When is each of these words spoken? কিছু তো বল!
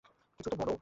কিছু 0.39 0.49
তো 0.51 0.55
বল! 0.61 0.71